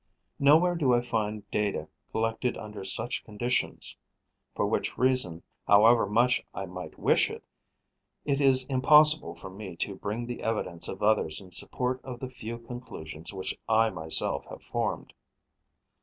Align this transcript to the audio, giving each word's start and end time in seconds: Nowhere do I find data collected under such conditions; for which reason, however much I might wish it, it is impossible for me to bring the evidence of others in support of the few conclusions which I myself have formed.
Nowhere 0.39 0.73
do 0.73 0.95
I 0.95 1.01
find 1.01 1.47
data 1.51 1.87
collected 2.11 2.57
under 2.57 2.83
such 2.83 3.23
conditions; 3.23 3.95
for 4.55 4.65
which 4.65 4.97
reason, 4.97 5.43
however 5.67 6.07
much 6.07 6.43
I 6.55 6.65
might 6.65 6.97
wish 6.97 7.29
it, 7.29 7.43
it 8.25 8.41
is 8.41 8.65
impossible 8.65 9.35
for 9.35 9.51
me 9.51 9.75
to 9.75 9.93
bring 9.93 10.25
the 10.25 10.41
evidence 10.41 10.87
of 10.87 11.03
others 11.03 11.39
in 11.39 11.51
support 11.51 12.01
of 12.03 12.19
the 12.19 12.31
few 12.31 12.57
conclusions 12.57 13.31
which 13.31 13.55
I 13.69 13.91
myself 13.91 14.43
have 14.47 14.63
formed. 14.63 15.13